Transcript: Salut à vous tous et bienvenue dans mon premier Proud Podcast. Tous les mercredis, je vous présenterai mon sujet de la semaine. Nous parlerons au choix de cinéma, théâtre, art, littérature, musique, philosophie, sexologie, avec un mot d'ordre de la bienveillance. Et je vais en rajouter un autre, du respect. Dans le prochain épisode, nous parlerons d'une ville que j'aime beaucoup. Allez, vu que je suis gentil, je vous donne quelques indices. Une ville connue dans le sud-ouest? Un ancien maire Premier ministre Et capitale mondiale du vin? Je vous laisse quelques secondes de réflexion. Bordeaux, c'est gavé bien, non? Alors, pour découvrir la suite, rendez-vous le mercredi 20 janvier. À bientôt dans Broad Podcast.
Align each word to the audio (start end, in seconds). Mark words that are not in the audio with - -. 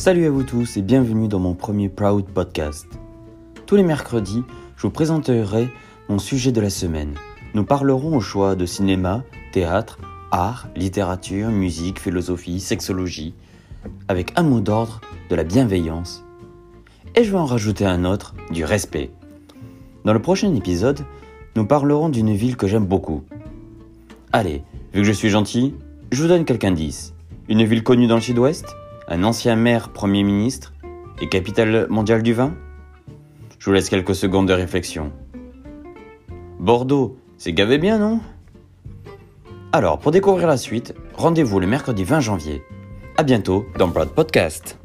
Salut 0.00 0.24
à 0.24 0.30
vous 0.30 0.44
tous 0.44 0.78
et 0.78 0.80
bienvenue 0.80 1.28
dans 1.28 1.40
mon 1.40 1.52
premier 1.52 1.90
Proud 1.90 2.24
Podcast. 2.24 2.86
Tous 3.66 3.76
les 3.76 3.82
mercredis, 3.82 4.42
je 4.74 4.82
vous 4.84 4.90
présenterai 4.90 5.68
mon 6.08 6.18
sujet 6.18 6.52
de 6.52 6.60
la 6.62 6.70
semaine. 6.70 7.12
Nous 7.52 7.64
parlerons 7.64 8.16
au 8.16 8.20
choix 8.20 8.54
de 8.54 8.64
cinéma, 8.64 9.24
théâtre, 9.52 9.98
art, 10.30 10.68
littérature, 10.74 11.50
musique, 11.50 12.00
philosophie, 12.00 12.60
sexologie, 12.60 13.34
avec 14.08 14.32
un 14.36 14.42
mot 14.42 14.60
d'ordre 14.60 15.02
de 15.28 15.34
la 15.34 15.44
bienveillance. 15.44 16.24
Et 17.14 17.22
je 17.22 17.30
vais 17.30 17.36
en 17.36 17.44
rajouter 17.44 17.84
un 17.84 18.06
autre, 18.06 18.34
du 18.50 18.64
respect. 18.64 19.10
Dans 20.06 20.14
le 20.14 20.22
prochain 20.22 20.54
épisode, 20.54 21.04
nous 21.56 21.66
parlerons 21.66 22.08
d'une 22.08 22.32
ville 22.32 22.56
que 22.56 22.68
j'aime 22.68 22.86
beaucoup. 22.86 23.22
Allez, 24.32 24.62
vu 24.94 25.02
que 25.02 25.06
je 25.06 25.12
suis 25.12 25.28
gentil, 25.28 25.74
je 26.10 26.22
vous 26.22 26.28
donne 26.28 26.46
quelques 26.46 26.64
indices. 26.64 27.12
Une 27.50 27.64
ville 27.64 27.82
connue 27.82 28.06
dans 28.06 28.14
le 28.14 28.22
sud-ouest? 28.22 28.64
Un 29.12 29.24
ancien 29.24 29.56
maire 29.56 29.88
Premier 29.88 30.22
ministre 30.22 30.72
Et 31.20 31.28
capitale 31.28 31.88
mondiale 31.90 32.22
du 32.22 32.32
vin? 32.32 32.54
Je 33.58 33.64
vous 33.64 33.72
laisse 33.72 33.90
quelques 33.90 34.14
secondes 34.14 34.46
de 34.46 34.52
réflexion. 34.52 35.12
Bordeaux, 36.60 37.18
c'est 37.36 37.52
gavé 37.52 37.78
bien, 37.78 37.98
non? 37.98 38.20
Alors, 39.72 39.98
pour 39.98 40.12
découvrir 40.12 40.46
la 40.46 40.56
suite, 40.56 40.94
rendez-vous 41.14 41.58
le 41.58 41.66
mercredi 41.66 42.04
20 42.04 42.20
janvier. 42.20 42.62
À 43.16 43.24
bientôt 43.24 43.66
dans 43.76 43.88
Broad 43.88 44.10
Podcast. 44.10 44.79